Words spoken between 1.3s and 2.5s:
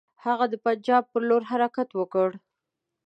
حرکت وکړ.